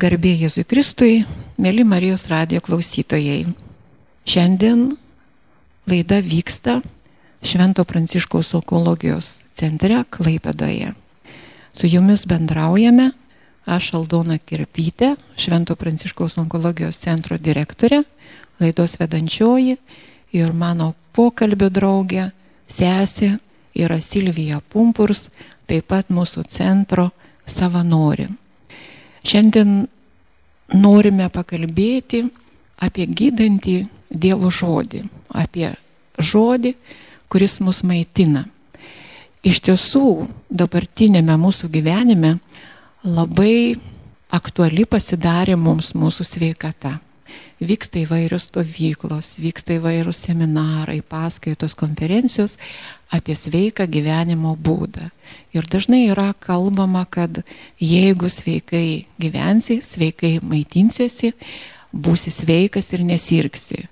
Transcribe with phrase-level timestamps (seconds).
[0.00, 1.26] Garbė Jėzui Kristui,
[1.60, 3.42] mėly Marijos radijo klausytojai.
[4.24, 4.86] Šiandien
[5.90, 6.78] laida vyksta
[7.44, 9.28] Švento Pranciškaus onkologijos
[9.60, 10.94] centre Klaipedoje.
[11.76, 13.10] Su jumis bendraujame
[13.68, 18.00] aš Aldona Kirpytė, Švento Pranciškaus onkologijos centro direktorė,
[18.62, 19.76] laidos vedančioji
[20.32, 22.30] ir mano pokalbio draugė,
[22.72, 23.34] sesė
[23.76, 25.26] yra Silvija Pumpurs,
[25.68, 27.10] taip pat mūsų centro
[27.44, 28.30] savanori.
[29.26, 29.84] Šiandien
[30.80, 32.24] norime pakalbėti
[32.80, 33.76] apie gydantį
[34.10, 35.04] Dievo žodį,
[35.38, 35.68] apie
[36.18, 36.72] žodį,
[37.30, 38.42] kuris mus maitina.
[39.46, 42.34] Iš tiesų, dabartinėme mūsų gyvenime
[43.06, 43.76] labai
[44.34, 46.98] aktuali pasidarė mums mūsų sveikata.
[47.60, 52.54] Vyksta įvairios stovyklos, vyksta įvairios seminarai, paskaitos, konferencijos
[53.12, 55.10] apie sveiką gyvenimo būdą.
[55.52, 57.42] Ir dažnai yra kalbama, kad
[57.76, 61.34] jeigu sveikai gyvensi, sveikai maitinsiesi,
[61.92, 63.82] būsi sveikas ir nesirgsi.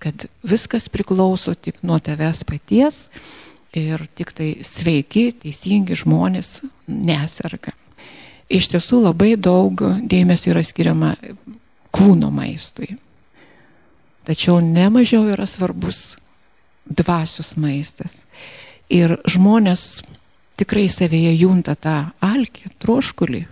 [0.00, 3.08] Kad viskas priklauso tik nuo tavęs paties
[3.76, 7.74] ir tik tai sveiki, teisingi žmonės neserga.
[8.48, 11.12] Iš tiesų labai daug dėmesio yra skiriama
[11.92, 12.94] kūno maistui.
[14.28, 16.18] Tačiau nemažiau yra svarbus
[16.84, 18.12] dvasios maistas.
[18.92, 20.02] Ir žmonės
[20.60, 23.46] tikrai savėje junta tą alkį, troškulį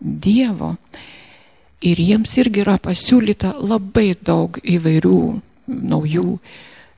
[0.00, 0.74] Dievo.
[1.84, 5.20] Ir jiems irgi yra pasiūlyta labai daug įvairių
[5.66, 6.38] naujų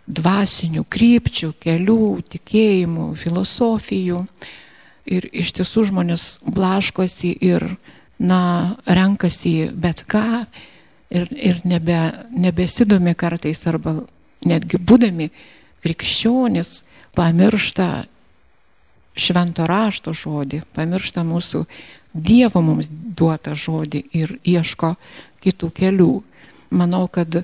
[0.08, 4.22] dvasinių krypčių, kelių, tikėjimų, filosofijų.
[5.08, 7.64] Ir iš tiesų žmonės blaškosi ir,
[8.18, 10.46] na, renkasi bet ką
[11.10, 11.98] ir, ir nebe,
[12.30, 13.94] nebesidomi kartais arba
[14.46, 15.30] netgi būdami
[15.84, 16.82] krikščionis
[17.16, 17.88] pamiršta
[19.18, 21.64] švento rašto žodį, pamiršta mūsų
[22.18, 24.94] Dievo mums duotą žodį ir ieško
[25.44, 26.12] kitų kelių.
[26.74, 27.42] Manau, kad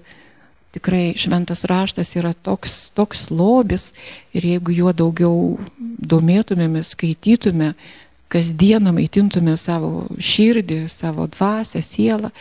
[0.74, 3.92] tikrai šventas raštas yra toks, toks lobis
[4.34, 7.74] ir jeigu juo daugiau domėtumėme, skaitytume,
[8.32, 12.32] kasdieną maitintume savo širdį, savo dvasę, sielą,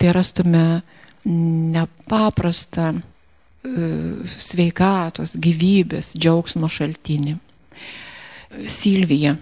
[0.00, 0.80] tai rastume
[1.28, 3.00] nepaprastą e,
[4.24, 7.36] sveikatos, gyvybės, džiaugsmo šaltinį.
[8.64, 9.34] Silvija,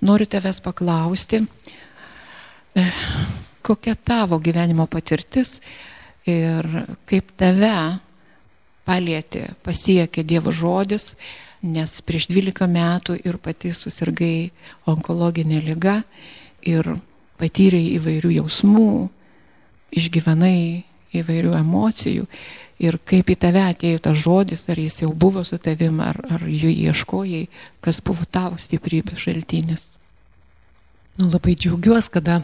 [0.00, 2.86] noriu tavęs paklausti, e,
[3.60, 5.58] kokia tavo gyvenimo patirtis
[6.24, 6.64] ir
[7.08, 8.00] kaip tave
[8.88, 11.12] palėtė, pasiekė Dievo žodis,
[11.60, 14.48] nes prieš 12 metų ir pati susirgai
[14.88, 16.00] onkologinė lyga
[16.64, 16.94] ir
[17.38, 18.90] patyrė įvairių jausmų,
[19.94, 20.84] išgyvenai
[21.16, 22.26] įvairių emocijų
[22.78, 26.44] ir kaip į tave atėjo tas žodis, ar jis jau buvo su tavim, ar, ar
[26.46, 27.48] jų ieškojai,
[27.84, 29.86] kas buvo tavo stiprybės šaltinis.
[31.18, 32.40] Nu, labai džiaugiuosi, kada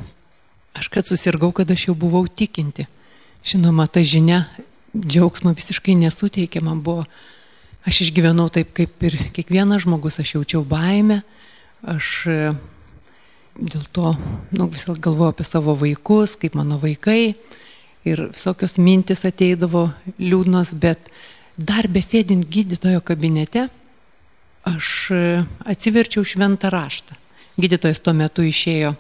[0.75, 2.89] aš kad susirgau, kad aš jau buvau tikinti.
[3.47, 4.47] Žinoma, ta žinia
[4.97, 7.05] džiaugsmo visiškai nesuteikė, man buvo,
[7.87, 11.21] aš išgyvenau taip kaip ir kiekvienas žmogus, aš jaučiau baimę,
[11.87, 12.25] aš
[13.55, 14.15] dėl to
[14.55, 17.35] nu, visą galvoju apie savo vaikus, kaip mano vaikai
[18.05, 19.89] ir visokios mintis ateidavo
[20.19, 21.11] liūdnos, bet
[21.57, 23.69] dar besėdint gydytojo kabinete,
[24.67, 25.23] aš e,
[25.71, 27.17] atsiverčiau šventą raštą.
[27.61, 28.95] Gydytojas tuo metu išėjo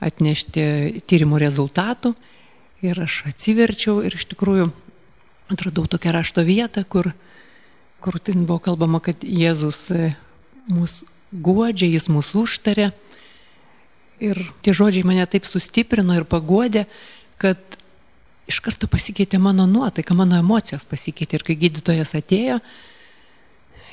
[0.00, 2.14] atnešti tyrimų rezultatų
[2.86, 4.70] ir aš atsiverčiau ir iš tikrųjų
[5.52, 7.10] atradau tokią rašto vietą, kur,
[8.00, 10.14] kur ten buvo kalbama, kad Jėzus e,
[10.70, 12.90] mus guodžia, jis mūsų užtarė
[14.20, 16.84] Ir tie žodžiai mane taip sustiprino ir pagodė,
[17.40, 17.58] kad
[18.50, 21.38] iš karto pasikeitė mano nuotaika, mano emocijos pasikeitė.
[21.38, 22.58] Ir kai gydytojas atėjo,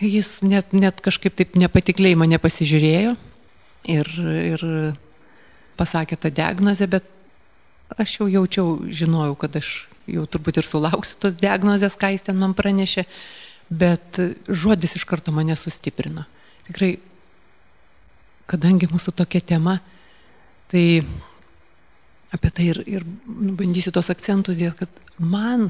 [0.04, 3.16] jis net, net kažkaip taip nepatikliai mane pasižiūrėjo
[3.88, 4.10] ir,
[4.54, 4.66] ir
[5.80, 7.08] pasakė tą diagnozę, bet
[7.96, 12.40] aš jau jaučiau, žinojau, kad aš jau turbūt ir sulauksiu tos diagnozės, ką jis ten
[12.40, 13.06] man pranešė,
[13.70, 16.26] bet žodis iš karto mane sustiprino.
[16.68, 16.98] Tikrai,
[18.48, 19.78] kadangi mūsų tokia tema,
[20.68, 20.86] Tai
[22.36, 25.70] apie tai ir, ir nu, bandysiu tos akcentus dėl, kad man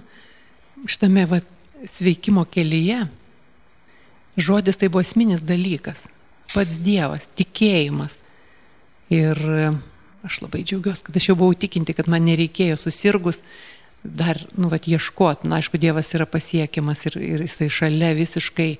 [0.90, 1.42] šitame va,
[1.86, 3.06] sveikimo kelyje
[4.38, 6.06] žodis tai buvo esminis dalykas.
[6.54, 8.20] Pats Dievas, tikėjimas.
[9.14, 9.40] Ir
[10.28, 13.42] aš labai džiaugiuosi, kad aš jau buvau tikinti, kad man nereikėjo susirgus
[14.04, 15.48] dar, nu, va, ieškoti.
[15.50, 18.72] Na, aišku, Dievas yra pasiekiamas ir, ir jisai šalia visiškai,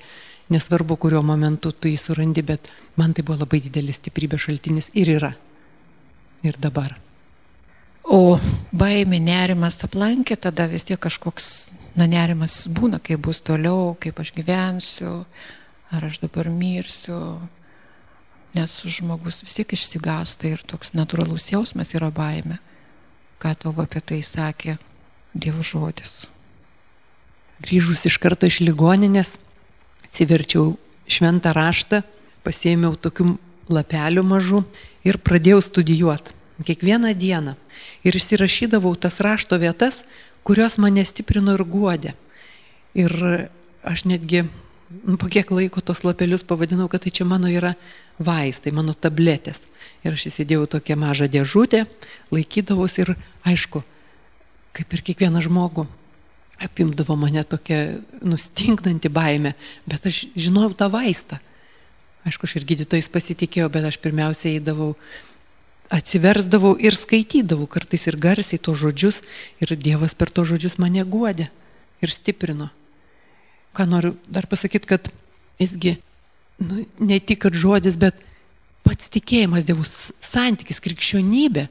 [0.54, 5.12] nesvarbu, kuriuo momentu tu jį surandi, bet man tai buvo labai didelis stiprybės šaltinis ir
[5.18, 5.34] yra
[6.50, 6.96] ir dabar.
[8.08, 8.38] O
[8.72, 14.32] baimė, nerimas aplankė, tada vis tiek kažkoks, na, nerimas būna, kaip bus toliau, kaip aš
[14.38, 15.26] gyvensiu,
[15.92, 17.20] ar aš dabar mirsiu,
[18.56, 22.60] nes žmogus vis tiek išsigasta ir toks natūralus jausmas yra baimė.
[23.38, 24.80] ką tau apie tai sakė
[25.38, 26.26] Dievo žodis.
[27.62, 29.38] Grįžus iš karto iš ligoninės,
[30.08, 30.72] atsiverčiau
[31.06, 32.02] šventą raštą,
[32.42, 33.36] pasėmiau tokių
[33.70, 34.64] lapelių mažų
[35.06, 36.37] ir pradėjau studijuoti.
[36.66, 37.54] Kiekvieną dieną.
[38.04, 40.02] Ir išsirašydavau tas rašto vietas,
[40.44, 42.16] kurios mane stiprino ir guodė.
[42.98, 43.14] Ir
[43.86, 44.48] aš netgi
[45.04, 47.76] nu, po kiek laiko tos lapelius pavadinau, kad tai čia mano yra
[48.18, 49.66] vaistai, mano tabletės.
[50.06, 51.86] Ir aš įsidėjau tokią mažą dėžutę,
[52.34, 53.14] laikydavus ir
[53.48, 53.84] aišku,
[54.78, 55.88] kaip ir kiekvieną žmogų,
[56.64, 59.54] apimdavo mane tokia nustinkdanti baime,
[59.86, 61.42] bet aš žinojau tą vaistą.
[62.28, 64.96] Aišku, aš ir gydytojais pasitikėjau, bet aš pirmiausia eidavau,
[65.94, 69.22] atsiversdavau ir skaitydavau kartais ir garsiai to žodžius
[69.64, 71.50] ir Dievas per to žodžius mane guodė
[72.04, 72.70] ir stiprino.
[73.76, 75.10] Ką noriu dar pasakyti, kad
[75.60, 75.98] visgi
[76.60, 78.20] nu, ne tik, kad žodis, bet
[78.86, 81.68] pats tikėjimas Dievų santykis, krikščionybė,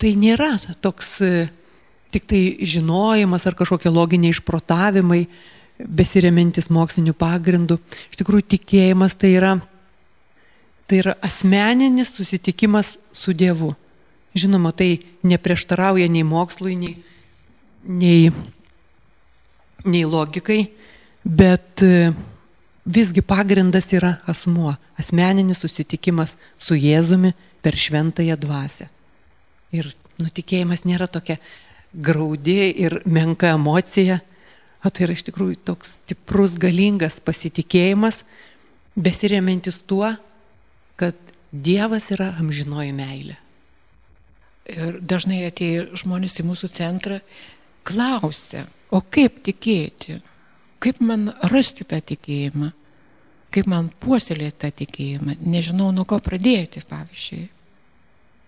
[0.00, 1.18] tai nėra toks
[2.12, 5.24] tik tai žinojimas ar kažkokie loginiai išprotavimai,
[5.82, 7.78] besiremintis moksliniu pagrindu.
[8.12, 9.54] Iš tikrųjų, tikėjimas tai yra,
[10.92, 13.70] tai yra asmeninis susitikimas su Dievu.
[14.36, 16.98] Žinoma, tai neprieštarauja nei mokslui, nei,
[17.88, 18.32] nei,
[19.88, 20.66] nei logikai,
[21.24, 22.10] bet e,
[22.84, 27.30] visgi pagrindas yra asmuo, asmeninis susitikimas su Jėzumi
[27.64, 28.90] per šventąją dvasę.
[29.72, 29.88] Ir
[30.20, 31.38] nutikėjimas nėra tokia
[31.92, 34.18] graudi ir menka emocija,
[34.84, 38.26] o tai yra iš tikrųjų toks stiprus, galingas pasitikėjimas,
[38.92, 40.12] besiremiantis tuo,
[40.96, 41.16] kad
[41.52, 43.36] Dievas yra amžinoji meilė.
[44.72, 47.18] Ir dažnai atėję žmonės į mūsų centrą
[47.84, 48.62] klausia,
[48.94, 50.20] o kaip tikėti,
[50.82, 52.70] kaip man rasti tą tikėjimą,
[53.52, 57.42] kaip man puoselėti tą tikėjimą, nežinau nuo ko pradėti, pavyzdžiui.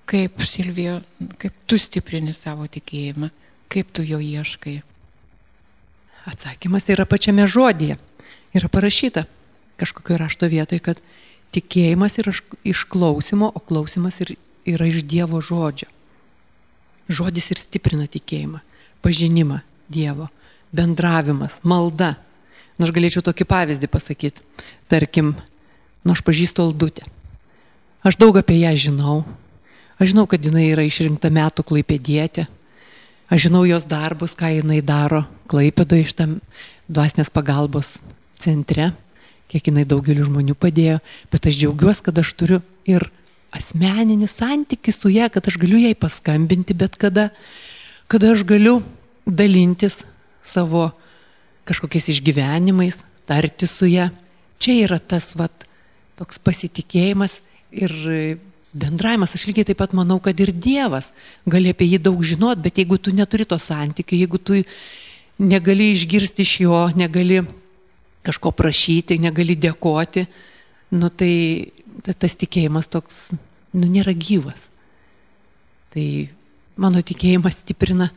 [0.08, 0.98] Kaip, Silvija,
[1.40, 3.30] kaip tu stiprini savo tikėjimą,
[3.72, 4.78] kaip tu jo ieškai?
[6.28, 7.96] Atsakymas yra pačiame žodėje.
[8.54, 9.24] Yra parašyta
[9.80, 11.00] kažkokio rašto vietoje, kad
[11.54, 12.34] tikėjimas yra
[12.66, 15.88] iš klausimo, o klausimas yra iš Dievo žodžio.
[17.08, 18.62] Žodis ir stiprina tikėjimą,
[19.04, 19.60] pažinimą
[19.92, 20.30] Dievo,
[20.74, 22.14] bendravimas, malda.
[22.74, 24.42] Na, nu, aš galėčiau tokį pavyzdį pasakyti.
[24.90, 25.34] Tarkim,
[26.02, 27.04] nu, aš pažįstu Aldutę.
[28.04, 29.20] Aš daug apie ją žinau,
[29.98, 32.48] Aš žinau, kad jinai yra išrinkta metų klaipėdėtė.
[33.30, 36.38] Aš žinau jos darbus, ką jinai daro klaipėdo iš tam
[36.90, 37.98] dvasinės pagalbos
[38.42, 38.90] centre,
[39.54, 40.98] kiek jinai daugeliu žmonių padėjo,
[41.30, 42.58] bet aš džiaugiuosi, kad aš turiu
[42.90, 43.06] ir
[43.54, 47.28] asmeninį santykių su ją, kad aš galiu jai paskambinti bet kada,
[48.10, 48.80] kada aš galiu
[49.22, 50.02] dalintis
[50.42, 50.88] savo
[51.70, 54.10] kažkokiais išgyvenimais, tarti su ją.
[54.58, 55.68] Čia yra tas, vat,
[56.18, 57.38] toks pasitikėjimas
[57.70, 57.94] ir
[58.74, 61.12] bendravimas, aš lygiai taip pat manau, kad ir Dievas
[61.46, 64.64] gali apie jį daug žinot, bet jeigu tu neturi to santykių, jeigu tu
[65.38, 67.44] negali išgirsti iš jo, negali
[68.24, 70.26] kažko prašyti, negali dėkoti,
[70.96, 71.72] nu tai
[72.04, 73.20] tas tikėjimas toks,
[73.76, 74.68] nu nėra gyvas.
[75.94, 76.06] Tai
[76.80, 78.10] mano tikėjimas stiprina,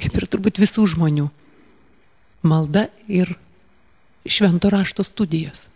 [0.00, 1.28] kaip ir turbūt visų žmonių,
[2.42, 3.36] malda ir
[4.26, 5.68] švento rašto studijos.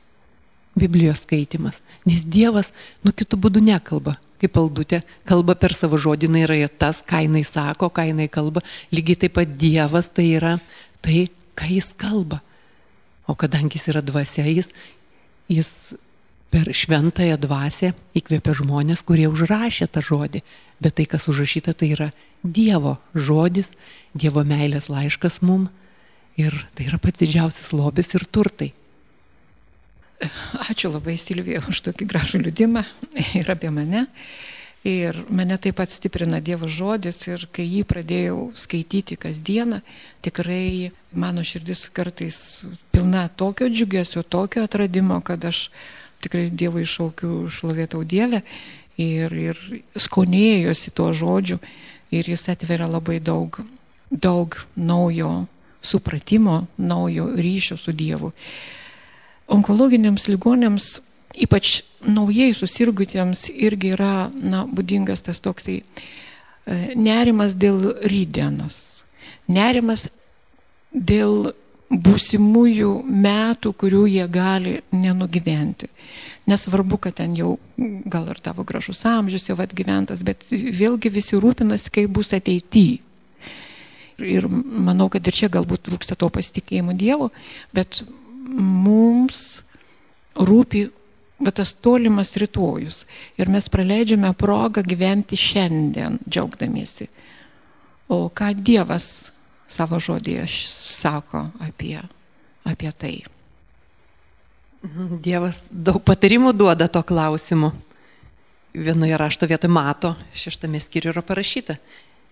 [0.74, 1.84] Biblijos skaitimas.
[2.02, 2.72] Nes Dievas
[3.06, 7.44] nu kitų būdų nekalba kaip aldutė, kalba per savo žodį, jinai yra tas, ką jinai
[7.48, 8.60] sako, ką jinai kalba.
[8.92, 10.56] Lygiai taip pat Dievas tai yra
[11.04, 12.42] tai, ką jis kalba.
[13.26, 14.70] O kadangi jis yra dvasia, jis,
[15.48, 15.70] jis
[16.52, 20.44] per šventąją dvasę įkvėpia žmonės, kurie užrašė tą žodį.
[20.82, 22.10] Bet tai, kas užrašyta, tai yra
[22.44, 23.72] Dievo žodis,
[24.14, 25.70] Dievo meilės laiškas mum.
[26.38, 28.72] Ir tai yra pats didžiausias lobis ir turtai.
[30.70, 32.84] Ačiū labai Silvija už tokį gražų liudimą
[33.38, 34.06] ir apie mane.
[34.84, 39.78] Ir mane taip pat stiprina Dievo žodis ir kai jį pradėjau skaityti kasdieną,
[40.20, 42.36] tikrai mano širdis kartais
[42.92, 45.70] pilna tokio džiugesio, tokio atradimo, kad aš
[46.20, 48.42] tikrai Dievui iššaukiu šlovėtau Dievę
[49.00, 49.62] ir, ir
[49.96, 51.62] skonėjosi tuo žodžiu
[52.12, 53.56] ir jis atveria labai daug,
[54.10, 55.46] daug naujo
[55.80, 58.34] supratimo, naujo ryšio su Dievu.
[59.48, 60.98] Onkologiniams ligonėms,
[61.40, 65.84] ypač naujai susirgutiems, irgi yra na, būdingas tas toksai e,
[66.94, 69.04] nerimas dėl rydienos,
[69.48, 70.08] nerimas
[70.94, 71.52] dėl
[71.94, 75.90] būsimųjų metų, kurių jie gali nenugyventi.
[76.50, 77.54] Nesvarbu, kad ten jau
[78.10, 83.00] gal ir tavo gražus amžius jau atgyventas, bet vėlgi visi rūpinasi, kaip bus ateityje.
[84.24, 87.32] Ir manau, kad ir čia galbūt trūksta to pasitikėjimo Dievu,
[87.74, 88.04] bet
[88.46, 89.64] mums
[90.38, 90.84] rūpi
[91.38, 93.04] va, tas tolimas rytojus.
[93.38, 97.08] Ir mes praleidžiame progą gyventi šiandien, džiaugdamiesi.
[98.08, 99.30] O ką Dievas
[99.68, 101.98] savo žodėje sako apie,
[102.68, 103.14] apie tai?
[105.24, 107.72] Dievas daug patarimų duoda to klausimu.
[108.74, 111.76] Vienoje rašto vietoje mato, šeštame skyriuje yra parašyta,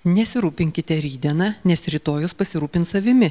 [0.04, 3.30] nesirūpinkite rydieną, nes rytojus pasirūpins savimi.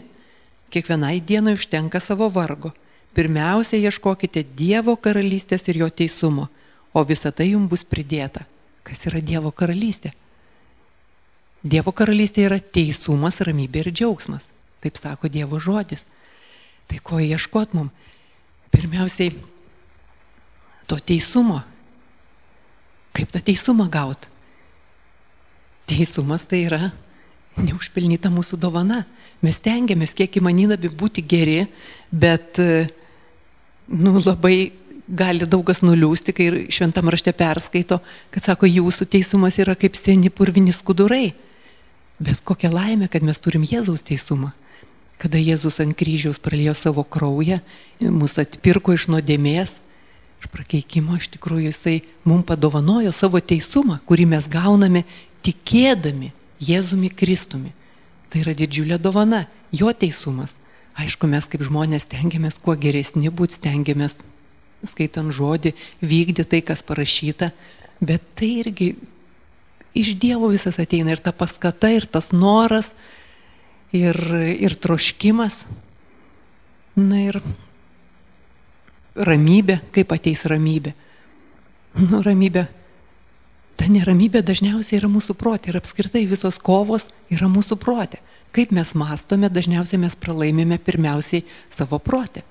[0.72, 2.72] Kiekvienai dienai užtenka savo vargo.
[3.16, 6.48] Pirmiausia, ieškokite Dievo karalystės ir jo teisumo,
[6.96, 8.46] o visa tai jums bus pridėta.
[8.88, 10.14] Kas yra Dievo karalystė?
[11.62, 14.48] Dievo karalystė yra teisumas, ramybė ir džiaugsmas.
[14.82, 16.08] Taip sako Dievo žodis.
[16.90, 17.92] Tai ko ieškot mum?
[18.72, 19.36] Pirmiausiai,
[20.88, 21.60] to teisumo.
[23.12, 24.26] Kaip tą teisumą gaut?
[25.92, 26.90] Teisumas tai yra
[27.60, 29.04] neužpilnyta mūsų dovana.
[29.44, 31.66] Mes tengiamės kiek įmanydami būti geri,
[32.12, 32.60] bet
[33.92, 34.72] nu, labai
[35.12, 38.00] gali daugas nuliūsti, kai šventam rašte perskaito,
[38.32, 41.34] kad sako, jūsų teisumas yra kaip seni purvini skudurai.
[42.22, 44.54] Bet kokia laimė, kad mes turim Jėzaus teisumą.
[45.22, 47.60] Kada Jėzus ant kryžiaus pralėjo savo kraują,
[48.02, 49.76] mus atpirko iš nuodėmės,
[50.42, 55.04] iš prakeikimo, iš tikrųjų jisai mums padovanojo savo teisumą, kurį mes gauname
[55.46, 56.32] tikėdami
[56.62, 57.74] Jėzumi Kristumi.
[58.32, 59.44] Tai yra didžiulė dovana,
[59.76, 60.56] jo teisumas.
[61.00, 64.18] Aišku, mes kaip žmonės stengiamės kuo geresni būti, stengiamės,
[64.88, 67.52] skaitant žodį, vykdyti tai, kas parašyta,
[68.04, 68.92] bet tai irgi
[69.98, 72.92] iš Dievo visas ateina ir ta paskata, ir tas noras,
[73.96, 74.18] ir,
[74.58, 75.64] ir troškimas.
[77.00, 77.40] Na ir
[79.16, 80.94] ramybė, kaip ateis ramybė.
[82.00, 82.68] Nu, ramybė.
[83.80, 88.20] Ta neramybė dažniausiai yra mūsų protė ir apskritai visos kovos yra mūsų protė.
[88.52, 92.44] Kaip mes mastome, dažniausiai mes pralaimime pirmiausiai savo protę.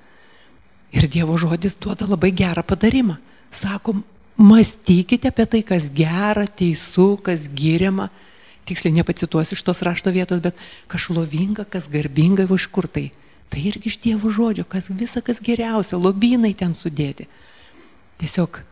[0.96, 3.18] Ir Dievo žodis duoda labai gerą padarimą.
[3.52, 4.02] Sakom,
[4.40, 8.08] mąstykite apie tai, kas gera, teisų, kas giriama.
[8.64, 10.56] Tiksliai nepacituosiu iš tos rašto vietos, bet
[10.88, 13.10] kas šlovinga, kas garbinga, iš kur tai.
[13.50, 17.26] Tai irgi iš Dievo žodžio, kas visa, kas geriausia, lobynai ten sudėti.
[18.22, 18.62] Tiesiog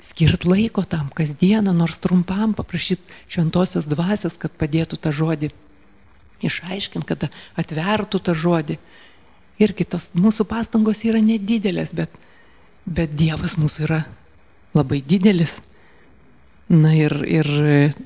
[0.00, 5.50] skirt laiko tam kasdieną, nors trumpam, paprašyti šventosios dvasios, kad padėtų tą žodį
[6.44, 8.78] išaiškinti, kad atvertų tą žodį.
[9.62, 12.12] Ir kitos mūsų pastangos yra nedidelės, bet,
[12.84, 14.02] bet Dievas mūsų yra
[14.76, 15.60] labai didelis.
[16.68, 17.48] Na ir, ir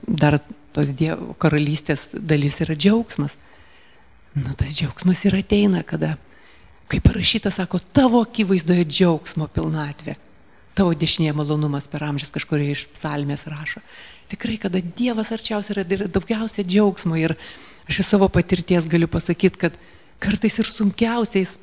[0.07, 0.39] dar
[0.77, 3.37] tos Dievo karalystės dalis yra džiaugsmas.
[4.37, 6.15] Nu, tas džiaugsmas ir ateina, kada,
[6.91, 10.15] kaip parašyta, sako, tavo akivaizdoje džiaugsmo pilnatvė.
[10.79, 13.83] Tavo dešinėje malonumas per amžius kažkurie iš psalmės rašo.
[14.31, 17.35] Tikrai, kada Dievas arčiausiai yra, yra daugiausia džiaugsmo ir,
[17.89, 19.79] Aš iš savo patirties galiu pasakyti, kad
[20.21, 21.57] kartais ir sunkiausiais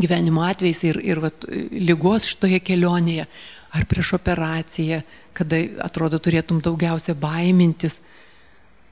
[0.00, 3.26] gyvenimo atvejais ir, ir vat, lygos šitoje kelionėje,
[3.76, 5.02] ar prieš operaciją,
[5.36, 8.00] kada atrodo turėtum daugiausia baimintis,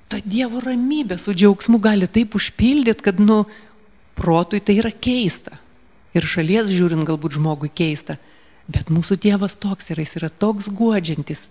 [0.09, 3.45] ta Dievo ramybė su džiaugsmu gali taip užpildyti, kad, nu,
[4.15, 5.59] protui tai yra keista.
[6.15, 8.19] Ir šalies žiūrint galbūt žmogui keista.
[8.71, 11.49] Bet mūsų Dievas toks yra, jis yra toks guodžiantis.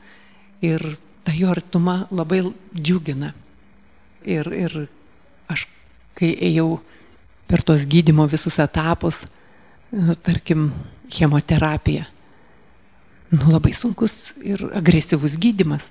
[0.64, 0.86] Ir
[1.26, 2.42] ta jo artuma labai
[2.74, 3.34] džiugina.
[4.24, 4.75] Ir, ir
[5.51, 5.68] aš,
[6.18, 6.77] kai ėjau
[7.50, 9.25] per tos gydimo visus etapus,
[9.94, 10.72] nu, tarkim,
[11.13, 12.08] chemoterapija,
[13.34, 15.89] nu, labai sunkus ir agresyvus gydimas.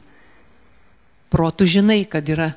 [1.32, 2.52] Protų žinai, kad yra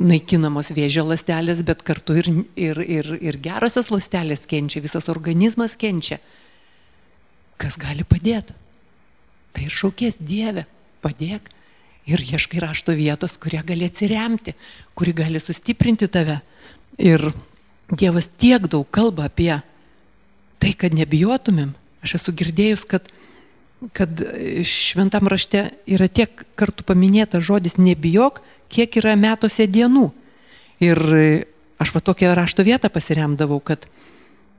[0.00, 6.20] naikinamos vėžio lastelės, bet kartu ir, ir, ir, ir gerosios lastelės kenčia, visas organizmas kenčia.
[7.60, 8.54] Kas gali padėti?
[9.52, 10.64] Tai ir šaukės Dieve,
[11.02, 11.50] padėk
[12.10, 14.54] ir ieškai rašto vietos, kurie gali atsiremti,
[14.98, 16.40] kuri gali sustiprinti tave.
[16.98, 17.30] Ir
[17.90, 19.56] Dievas tiek daug kalba apie
[20.62, 21.72] tai, kad nebijotumėm.
[22.04, 23.08] Aš esu girdėjus, kad,
[23.96, 24.22] kad
[24.66, 28.38] šventam rašte yra tiek kartų paminėta žodis nebijok,
[28.70, 30.06] kiek yra metuose dienų.
[30.86, 31.02] Ir
[31.82, 33.88] aš va tokią rašto vietą pasiremdavau, kad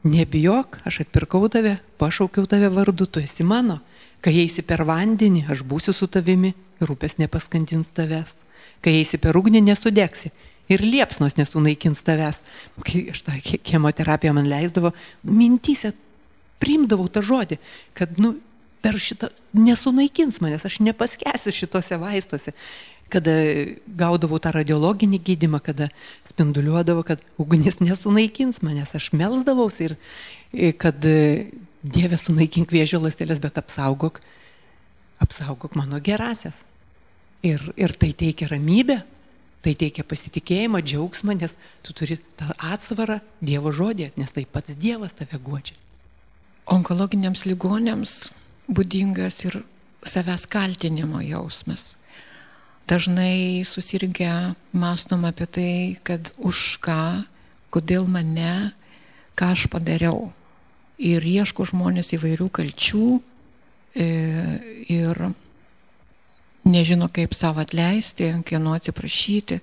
[0.04, 3.80] nebijok, aš atpirkau tave, pašaukiau tave vardu, tu esi mano.
[4.22, 8.36] Kai eisi per vandenį, aš būsiu su tavimi ir upės nepaskandins tavęs.
[8.82, 10.32] Kai eisi per ugnį, nesudegsi
[10.72, 12.40] ir liepsnos nesunaikins tavęs.
[12.88, 13.36] Kai aš tą
[13.68, 14.94] chemoterapiją man leisdavo,
[15.28, 15.94] mintysė
[16.62, 17.58] priimdavau tą žodį,
[17.98, 18.36] kad nu,
[18.82, 22.56] per šitą nesunaikins manęs, aš nepaskesiu šitose vaistuose.
[23.12, 23.34] Kada
[24.00, 25.90] gaudavau tą radiologinį gydimą, kada
[26.30, 31.04] spinduliuodavo, kad ugnis nesunaikins manęs, aš melzdavausi ir kad
[31.82, 34.20] Dieve sunaikink vėžio lastelės, bet apsaugok,
[35.24, 36.62] apsaugok mano gerasias.
[37.42, 39.00] Ir, ir tai teikia ramybę,
[39.66, 41.56] tai teikia pasitikėjimą, džiaugsmą, nes
[41.86, 45.78] tu turi tą atsvarą Dievo žodį, nes tai pats Dievas tave guodžia.
[46.70, 48.14] Onkologiniams ligonėms
[48.70, 49.64] būdingas ir
[50.06, 51.96] savęs kaltinimo jausmas.
[52.92, 57.24] dažnai susirinkę mastom apie tai, kad už ką,
[57.72, 58.76] kodėl mane,
[59.40, 60.32] ką aš padariau.
[61.00, 63.06] Ir ieško žmonės įvairių kalčių
[63.96, 64.08] e,
[64.92, 65.22] ir
[66.68, 69.60] nežino, kaip savo atleisti, kieno atsiprašyti,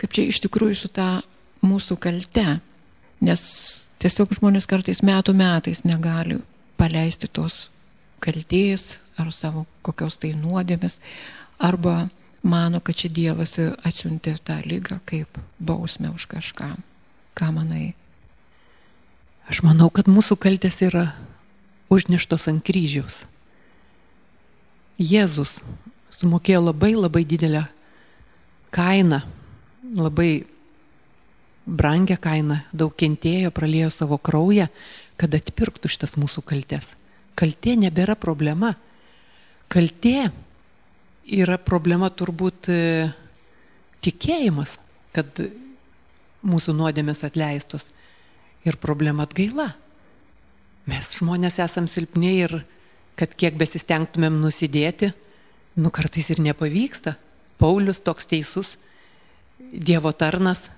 [0.00, 1.08] kaip čia iš tikrųjų su ta
[1.64, 2.58] mūsų kalte,
[3.24, 3.44] nes
[4.02, 6.40] tiesiog žmonės kartais metų metais negali
[6.76, 7.68] paleisti tos
[8.24, 10.98] kalties ar savo kokios tai nuodėmės,
[11.58, 12.08] arba
[12.42, 16.74] mano, kad čia Dievas atsiuntė tą lygą kaip bausmę už kažką.
[17.34, 17.94] Ką manai?
[19.50, 21.12] Aš manau, kad mūsų kaltės yra
[21.92, 23.24] užneštos ant kryžiaus.
[25.00, 25.58] Jėzus
[26.14, 27.64] sumokėjo labai labai didelę
[28.74, 29.20] kainą,
[29.94, 30.44] labai
[31.64, 34.68] brangią kainą, daug kentėjo, pralėjo savo kraują,
[35.20, 36.94] kad atpirktų šitas mūsų kaltės.
[37.38, 38.74] Kaltė nebėra problema.
[39.72, 40.30] Kaltė
[41.24, 42.78] yra problema turbūt e,
[44.04, 44.76] tikėjimas,
[45.16, 45.40] kad
[46.44, 47.88] mūsų nuodėmės atleistos.
[48.64, 49.72] Ir problema atgaila.
[50.88, 52.58] Mes žmonės esam silpni ir
[53.16, 55.12] kad kiek besistengtumėm nusidėti,
[55.76, 57.16] nu kartais ir nepavyksta.
[57.58, 58.76] Paulius toks teisus,
[59.74, 60.68] Dievo tarnas,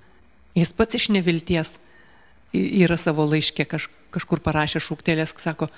[0.56, 1.74] jis pats iš nevilties
[2.54, 5.68] yra savo laiškė kaž, kažkur parašė šūktelės, sako,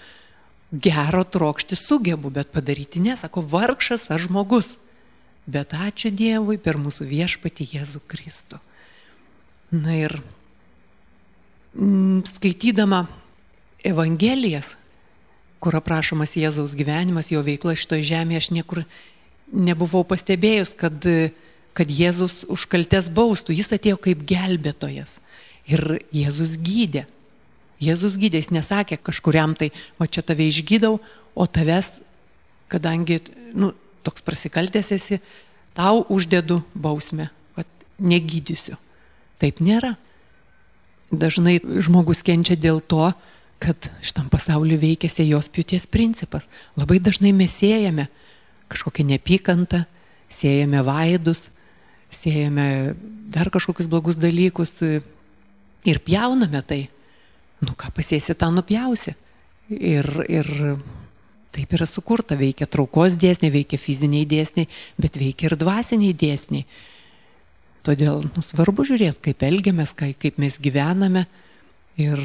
[0.70, 4.76] gero trokšti sugebu, bet padaryti nesako, vargšas aš žmogus.
[5.48, 8.58] Bet ačiū Dievui per mūsų viešpatį Jėzų Kristų.
[9.72, 10.18] Na ir
[12.28, 13.06] skaitydama
[13.84, 14.75] Evangelijas,
[15.62, 18.83] kur aprašomas Jėzaus gyvenimas, jo veikla šitoje žemėje, aš niekur
[19.53, 21.07] nebuvau pastebėjus, kad,
[21.77, 25.19] kad Jėzus už kaltes baustų, jis atėjo kaip gelbėtojas.
[25.69, 27.07] Ir Jėzus gydė.
[27.83, 30.99] Jėzus gydė, jis nesakė kažkuriam tai, o čia tave išgydau,
[31.38, 32.00] o tavęs,
[32.73, 33.21] kadangi,
[33.55, 33.73] nu,
[34.07, 35.21] toks prasikaltęs esi,
[35.79, 37.69] tau uždedu bausmę, kad
[38.03, 38.79] negydysiu.
[39.38, 39.95] Taip nėra.
[41.15, 43.12] Dažnai žmogus kenčia dėl to,
[43.59, 46.47] kad šitam pasauliu veikia sėjos pjūties principas.
[46.79, 48.07] Labai dažnai mes siejame
[48.71, 49.85] kažkokią nepykantą,
[50.31, 51.49] siejame vaidus,
[52.11, 52.94] siejame
[53.33, 56.87] dar kažkokius blogus dalykus ir pjauname tai.
[57.64, 59.16] Nu ką pasėsi, tą nupjausi.
[59.68, 60.47] Ir, ir
[61.53, 64.68] taip yra sukurta, veikia traukos dėsniai, veikia fiziniai dėsniai,
[65.01, 66.68] bet veikia ir dvasiniai dėsniai.
[67.87, 71.27] Todėl nu, svarbu žiūrėti, kaip elgiamės, kaip mes gyvename
[71.99, 72.23] ir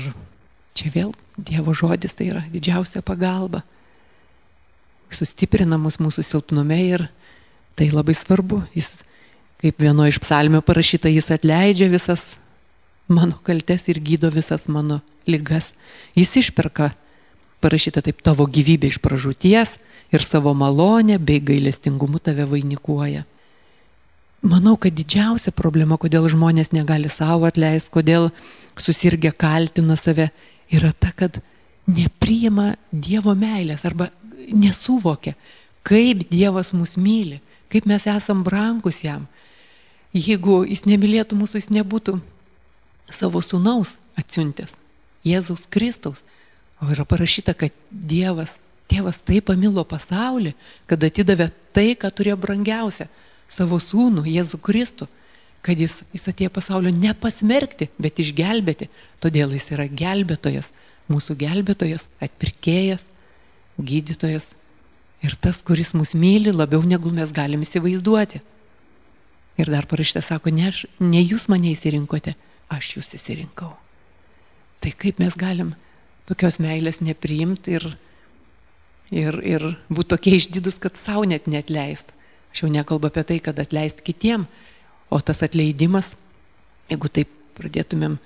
[0.73, 3.63] Čia vėl Dievo žodis tai yra didžiausia pagalba.
[5.13, 7.07] Sustiprina mus mūsų silpnume ir
[7.77, 8.63] tai labai svarbu.
[8.77, 9.01] Jis,
[9.62, 12.36] kaip vieno iš psalmio parašyta, jis atleidžia visas
[13.09, 15.73] mano kaltes ir gydo visas mano lygas.
[16.17, 16.91] Jis išperka,
[17.62, 19.77] parašyta taip, tavo gyvybė iš pražūties
[20.13, 23.25] ir savo malonę bei gailestingumu tave vainikuoja.
[24.43, 28.27] Manau, kad didžiausia problema, kodėl žmonės negali savo atleisti, kodėl
[28.75, 30.33] susirgia kaltina save,
[30.73, 31.39] yra ta, kad
[31.86, 34.09] nepriima Dievo meilės arba
[34.51, 35.36] nesuvokia,
[35.86, 37.39] kaip Dievas mus myli,
[37.71, 39.27] kaip mes esam brangus jam.
[40.13, 42.19] Jeigu jis nemylėtų mūsų, jis nebūtų
[43.09, 44.77] savo sunaus atsiuntęs,
[45.25, 46.21] Jėzaus Kristaus.
[46.81, 48.57] O yra parašyta, kad Dievas,
[48.91, 50.51] Tėvas taip pamilo pasaulį,
[50.89, 53.07] kad atidavė tai, ką turėjo brangiausia-
[53.57, 55.07] savo sūnų, Jėzų Kristų
[55.63, 58.89] kad jis, jis atėjo pasaulio nepasmerkti, bet išgelbėti.
[59.23, 60.73] Todėl jis yra gelbėtojas,
[61.12, 63.08] mūsų gelbėtojas, atpirkėjas,
[63.80, 64.52] gydytojas
[65.23, 68.41] ir tas, kuris mus myli labiau negu mes galim įsivaizduoti.
[69.62, 72.34] Ir dar parašyta, sako, ne, aš, ne jūs mane įsirinkote,
[72.73, 73.71] aš jūs įsirinkau.
[74.84, 75.76] Tai kaip mes galim
[76.28, 77.86] tokios meilės nepriimti ir,
[79.13, 82.12] ir, ir būti tokie išdidus, kad savo net netleist.
[82.52, 84.47] Aš jau nekalbu apie tai, kad atleist kitiem,
[85.13, 86.15] O tas atleidimas,
[86.89, 88.17] jeigu taip pradėtumėm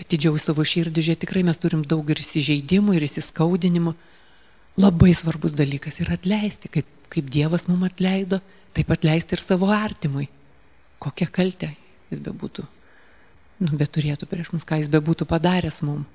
[0.00, 3.92] atidžiau savo širdį žiūrėti, tikrai mes turim daug ir įsižeidimų, ir įsiskaudinimų.
[4.80, 8.40] Labai svarbus dalykas yra atleisti, kaip, kaip Dievas mums atleido,
[8.74, 10.26] taip atleisti ir savo artimui.
[11.02, 11.74] Kokia kaltė
[12.08, 12.64] jis bebūtų,
[13.62, 16.08] nu, bet turėtų prieš mus, ką jis bebūtų padaręs mums.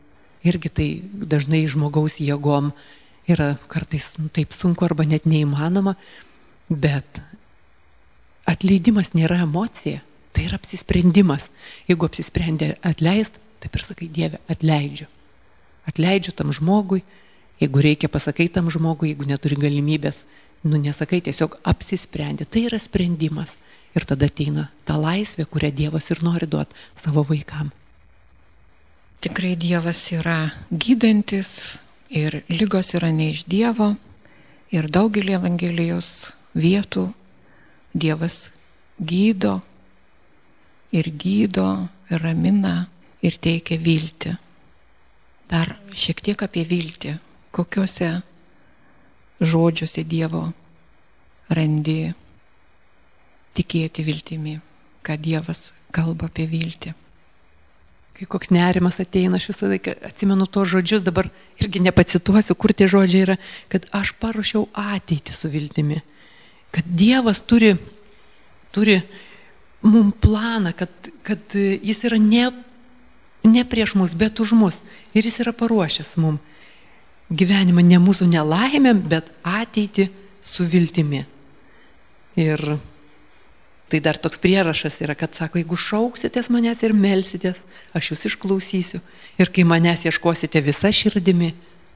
[0.48, 2.72] Irgi tai dažnai žmogaus jėgom
[3.30, 5.98] yra kartais nu, taip sunku arba net neįmanoma,
[6.72, 7.20] bet
[8.50, 10.02] atleidimas nėra emocija,
[10.34, 11.50] tai yra apsisprendimas.
[11.90, 15.08] Jeigu apsisprendė atleist, taip ir sakai, Dieve, atleidžiu.
[15.90, 17.04] Atleidžiu tam žmogui,
[17.62, 20.24] jeigu reikia pasakai tam žmogui, jeigu neturi galimybės,
[20.64, 22.48] nu nesakai, tiesiog apsisprendė.
[22.48, 23.58] Tai yra sprendimas.
[23.98, 27.72] Ir tada ateina ta laisvė, kurią Dievas ir nori duoti savo vaikam.
[29.20, 31.80] Tikrai Dievas yra gydantis
[32.14, 33.96] ir lygos yra ne iš Dievo.
[34.70, 37.08] Ir daugelį Evangelijos vietų
[37.94, 38.50] Dievas
[39.00, 39.60] gydo
[40.92, 42.88] ir gydo, ir ramina,
[43.22, 44.36] ir teikia viltį.
[45.50, 47.18] Dar šiek tiek apie viltį.
[47.54, 48.10] Kokiuose
[49.42, 50.44] žodžiuose Dievo
[51.50, 52.14] randi
[53.58, 54.60] tikėti viltimi,
[55.02, 56.94] kad Dievas kalba apie viltį.
[58.20, 62.90] Kai koks nerimas ateina, aš visą laiką atsimenu tos žodžius, dabar irgi nepacituosiu, kur tie
[62.92, 63.36] žodžiai yra,
[63.72, 66.02] kad aš paruošiau ateitį su viltimi.
[66.76, 67.74] Kad Dievas turi,
[68.76, 69.00] turi
[69.82, 70.92] mum planą, kad,
[71.26, 72.50] kad jis yra ne,
[73.48, 74.82] ne prieš mus, bet už mus.
[75.18, 76.38] Ir jis yra paruošęs mum
[77.30, 80.10] gyvenimą ne mūsų nelaimėm, bet ateitį
[80.46, 81.24] su viltimi.
[82.40, 82.64] Ir
[83.90, 87.64] tai dar toks prierašas yra, kad sako, jeigu šauksitės manęs ir melsitės,
[87.98, 89.02] aš jūs išklausysiu.
[89.42, 91.54] Ir kai manęs ieškosite visą širdimi,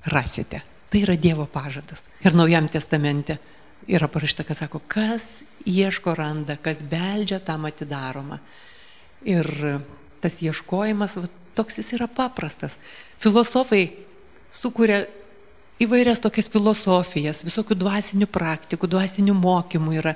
[0.10, 0.64] rasite.
[0.90, 2.06] Tai yra Dievo pažadas.
[2.26, 3.40] Ir Naujam testamente
[3.88, 8.40] yra parašyta, kad sako, kas ieško randa, kas beldžia, tam atidaroma.
[9.28, 9.48] Ir
[10.24, 12.78] tas ieškojimas, va, toks jis yra paprastas.
[13.24, 13.86] Filosofai
[14.54, 15.04] sukuria
[15.84, 20.16] įvairias tokias filosofijas, visokių dvasinių praktikų, dvasinių mokymų yra.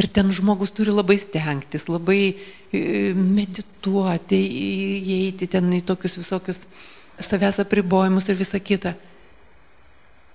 [0.00, 6.62] Ir ten žmogus turi labai stengtis, labai e, medituoti, įeiti ten į tokius visokius
[7.20, 8.94] savęs apribojimus ir visa kita.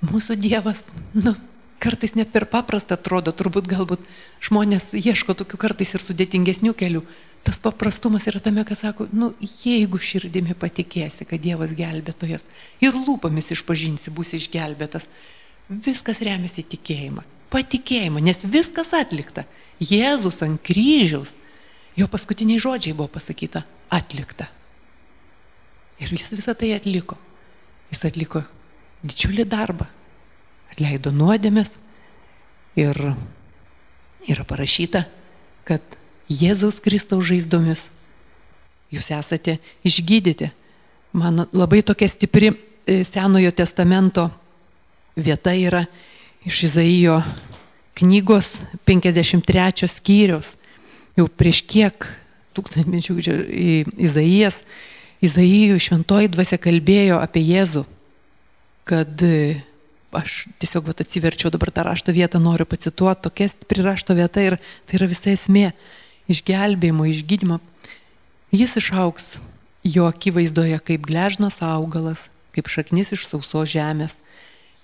[0.05, 0.83] Mūsų Dievas,
[1.17, 1.33] nu,
[1.79, 4.03] kartais net per paprastą atrodo, turbūt galbūt
[4.43, 7.03] žmonės ieško tokių kartais ir sudėtingesnių kelių.
[7.45, 9.31] Tas paprastumas yra tame, kad sako, nu,
[9.63, 12.47] jeigu širdimi patikėsi, kad Dievas gelbėtojas
[12.83, 15.07] ir lūpomis išpažinsi, bus išgelbėtas,
[15.69, 17.23] viskas remiasi tikėjimą.
[17.53, 19.45] Patikėjimą, nes viskas atlikta.
[19.79, 21.35] Jėzus ant kryžiaus,
[21.95, 23.63] jo paskutiniai žodžiai buvo pasakyta-
[23.99, 24.49] atlikta.
[25.99, 27.17] Ir jis visą tai atliko.
[27.91, 28.43] Jis atliko
[29.05, 29.87] didžiulį darbą
[30.77, 31.71] atleido nuodėmės
[32.77, 32.93] ir
[34.29, 35.07] yra parašyta,
[35.65, 35.81] kad
[36.29, 37.87] Jėzaus Kristaus žaizdomis
[38.93, 40.51] jūs esate išgydyti.
[41.17, 44.27] Man labai tokia stipri e, Senojo testamento
[45.17, 45.87] vieta yra
[46.45, 47.17] iš Izaijo
[47.97, 50.53] knygos 53 skyrius.
[51.17, 52.05] Jau prieš kiek
[52.53, 53.17] tūkstantmečių
[53.97, 54.61] Izaijas,
[55.25, 57.81] Izaijų šventoji dvasia kalbėjo apie Jėzų,
[58.85, 59.25] kad
[60.15, 64.57] aš tiesiog vat, atsiverčiau dabar tą rašto vietą, noriu pacituoti, tokia stipri rašto vieta ir
[64.87, 65.71] tai yra visa esmė
[66.31, 67.59] išgelbėjimo, išgydymo.
[68.55, 69.37] Jis išauks
[69.83, 74.19] jo akivaizdoje kaip gležnas augalas, kaip šaknis iš sausos žemės.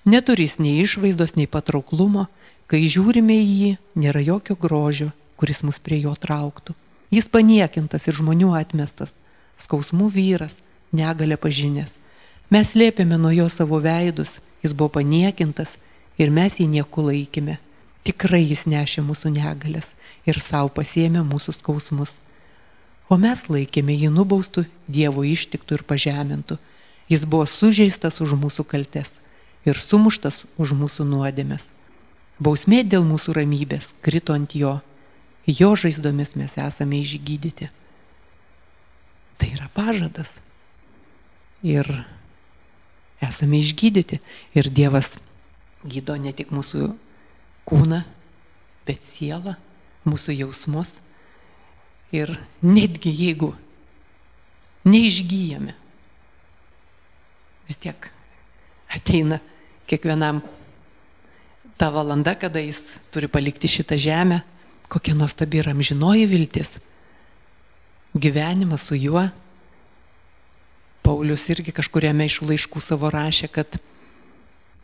[0.04, 2.28] Neturys nei išvaizdos, nei patrauklumo,
[2.68, 3.72] kai žiūrime į jį,
[4.04, 6.76] nėra jokio grožio, kuris mus prie jo trauktų.
[7.14, 9.14] Jis paniekintas ir žmonių atmestas,
[9.62, 10.58] skausmų vyras,
[10.92, 11.96] negalė pažinęs.
[12.52, 15.78] Mes lėpėme nuo jo savo veidus, jis buvo paniekintas
[16.18, 17.60] ir mes jį nieku laikėme.
[18.04, 19.94] Tikrai jis nešė mūsų negalės
[20.28, 22.16] ir savo pasėmė mūsų skausmus.
[23.12, 26.58] O mes laikėme jį nubaustų, Dievo ištiktų ir pažemintų.
[27.12, 29.18] Jis buvo sužeistas už mūsų kaltes
[29.68, 31.68] ir sumuštas už mūsų nuodėmės.
[32.44, 34.80] Bausmė dėl mūsų ramybės krito ant jo.
[35.48, 37.70] Jo žaizdomis mes esame išgydyti.
[39.38, 40.32] Tai yra pažadas.
[41.64, 41.88] Ir
[43.24, 44.20] esame išgydyti.
[44.58, 45.18] Ir Dievas
[45.84, 46.92] gydo ne tik mūsų
[47.68, 48.02] kūną,
[48.88, 49.56] bet sielą,
[50.08, 50.98] mūsų jausmus.
[52.14, 53.54] Ir netgi jeigu
[54.86, 55.74] neišgyjame,
[57.66, 58.10] vis tiek
[58.94, 59.40] ateina
[59.90, 60.44] kiekvienam
[61.80, 64.44] ta valanda, kada jis turi palikti šitą žemę,
[64.92, 66.78] kokia nuostabi yra amžinoji viltis.
[68.14, 69.26] Gyvenimas su juo
[71.04, 73.78] Paulius irgi kažkuriame iš laiškų savo rašė, kad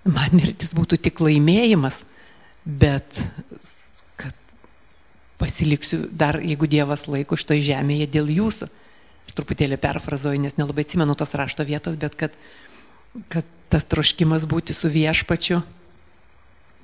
[0.03, 2.01] man mirtis būtų tik laimėjimas,
[2.65, 3.21] bet
[4.19, 4.35] kad
[5.39, 8.69] pasiliksiu dar, jeigu Dievas laiko šitoje žemėje dėl jūsų.
[9.29, 12.35] Ir truputėlį perfrazuoju, nes nelabai atsimenu tos rašto vietos, bet kad,
[13.31, 15.61] kad tas troškimas būti su viešpačiu,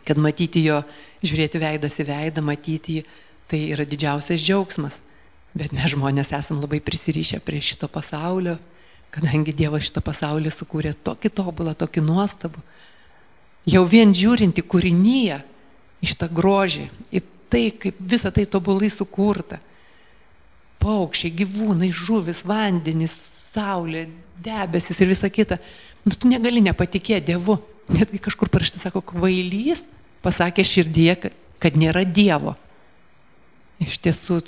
[0.06, 0.84] kad matyti jo,
[1.26, 3.06] žiūrėti veidas į veidą, matyti jį,
[3.50, 5.02] tai yra didžiausias džiaugsmas.
[5.56, 8.58] Bet mes žmonės esam labai prisirišę prie šito pasaulio,
[9.14, 12.64] kadangi Dievas šitą pasaulį sukūrė tokį tobulą, tokį nuostabų.
[13.70, 15.40] Jau vien žiūrinti kūrinyje,
[16.06, 19.60] iš tą grožį, į tai, kaip visa tai tobulai sukurta.
[20.84, 23.14] Paukščiai, gyvūnai, žuvis, vandenis,
[23.56, 24.06] saulė,
[24.44, 25.58] debesis ir visa kita.
[26.06, 27.58] Nu, tu negali nepatikėti Dievu.
[27.90, 29.86] Netgi kažkur parašta, sako, kvailys
[30.26, 32.56] pasakė širdyje, kad nėra Dievo.
[33.82, 34.42] Iš tiesų,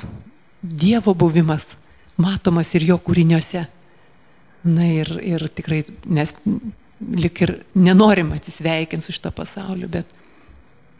[0.62, 1.76] Dievo buvimas
[2.18, 3.66] matomas ir jo kūriniuose.
[4.68, 6.34] Na ir, ir tikrai mes
[7.00, 10.10] lik ir nenorim atsisveikinti su šito pasauliu, bet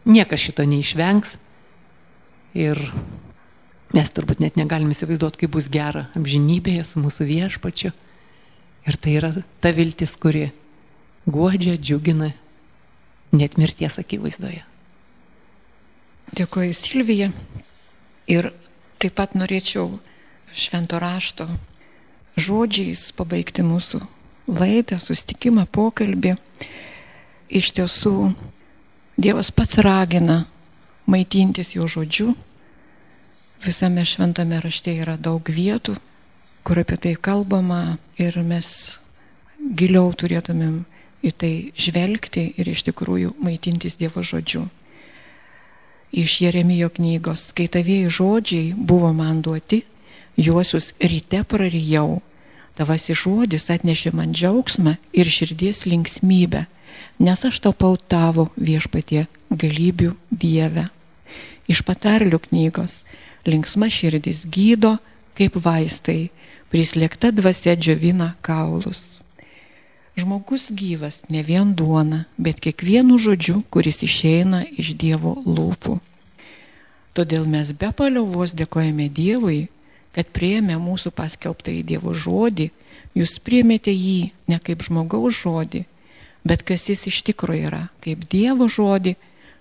[0.08, 1.36] niekas šito neišvengs.
[2.58, 2.80] Ir
[3.92, 7.92] mes turbūt net negalim įsivaizduoti, kaip bus gera amžinybėje su mūsų viešpačiu.
[8.88, 10.48] Ir tai yra ta viltis, kuri
[11.28, 12.30] guodžia, džiugina
[13.36, 14.62] net mirties akivaizdoje.
[16.38, 17.28] Dėkuoju Silvija.
[18.28, 18.50] Ir
[19.00, 19.98] taip pat norėčiau
[20.56, 21.48] švento rašto
[22.38, 24.00] žodžiais pabaigti mūsų
[24.48, 26.36] laidą, sustikimą, pokalbį.
[27.48, 28.14] Iš tiesų,
[29.18, 30.44] Dievas pats ragina
[31.10, 32.36] maitintis jo žodžiu.
[33.64, 35.96] Visame šventame rašte yra daug vietų,
[36.62, 38.68] kur apie tai kalbama ir mes
[39.58, 40.84] giliau turėtumėm
[41.26, 44.68] į tai žvelgti ir iš tikrųjų maitintis Dievo žodžiu.
[46.14, 49.82] Iš Jeremijo knygos, kai tavėjai žodžiai buvo man duoti,
[50.38, 52.20] juosius ryte prarijau,
[52.78, 56.64] tavasi žodis atnešė man džiaugsmą ir širdies linksmybę,
[57.18, 60.88] nes aš tapau tavo viešpatie galybių dievę.
[61.68, 63.02] Iš patarlių knygos
[63.44, 64.96] linksma širdis gydo
[65.38, 66.30] kaip vaistai,
[66.72, 69.20] prislėgta dvasia džiovina kaulus.
[70.18, 76.00] Žmogus gyvas ne vien duona, bet kiekvienu žodžiu, kuris išeina iš Dievo lūpų.
[77.14, 79.68] Todėl mes be paliovos dėkojame Dievui,
[80.18, 82.72] kad prieėmė mūsų paskelbtą į Dievo žodį,
[83.14, 85.84] jūs priemėte jį ne kaip žmogaus žodį,
[86.42, 89.14] bet kas jis iš tikrųjų yra, kaip Dievo žodį,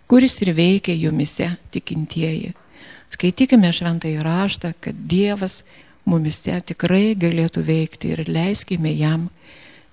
[0.10, 2.56] kuris ir veikia jumise tikintieji.
[3.14, 5.62] Skaitykime šventąjį raštą, kad Dievas
[6.10, 9.30] mumise tikrai galėtų veikti ir leiskime jam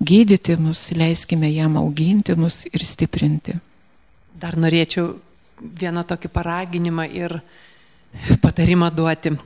[0.00, 3.60] gydyti mus, leiskime jam auginti mus ir stiprinti.
[4.32, 5.12] Dar norėčiau
[5.60, 7.42] vieną tokį paraginimą ir
[8.40, 9.36] patarimą duoti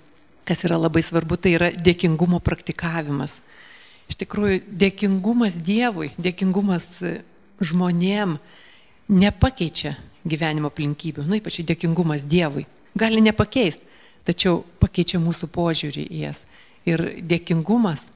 [0.49, 3.39] kas yra labai svarbu, tai yra dėkingumo praktikavimas.
[4.09, 6.87] Iš tikrųjų, dėkingumas Dievui, dėkingumas
[7.61, 8.39] žmonėm
[9.13, 9.97] nepakeičia
[10.29, 12.65] gyvenimo aplinkybių, na ypač dėkingumas Dievui.
[12.99, 13.85] Gali nepakeisti,
[14.29, 16.45] tačiau pakeičia mūsų požiūrį į jas.
[16.89, 18.09] Ir dėkingumas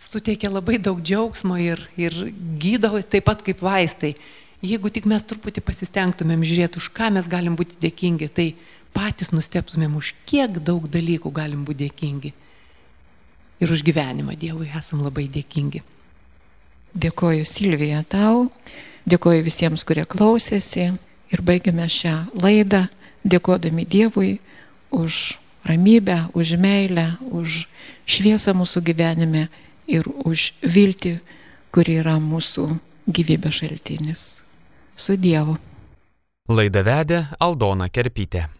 [0.00, 2.14] suteikia labai daug džiaugsmo ir, ir
[2.60, 4.14] gydo taip pat kaip vaistai.
[4.64, 8.46] Jeigu tik mes truputį pasistengtumėm žiūrėti, už ką mes galim būti dėkingi, tai
[8.94, 12.32] patys nusteptumėm, už kiek daug dalykų galim būti dėkingi.
[13.60, 15.82] Ir už gyvenimą Dievui esam labai dėkingi.
[16.96, 18.48] Dėkoju Silvija tau,
[19.06, 20.90] dėkoju visiems, kurie klausėsi
[21.30, 22.88] ir baigiame šią laidą
[23.24, 24.40] dėkodami Dievui
[24.90, 27.68] už ramybę, už meilę, už
[28.08, 29.48] šviesą mūsų gyvenime
[29.86, 31.20] ir už viltį,
[31.70, 32.66] kuri yra mūsų
[33.06, 34.22] gyvybės šaltinis.
[34.96, 35.56] Su Dievu.
[36.50, 38.59] Laidą vedė Aldona Kerpytė.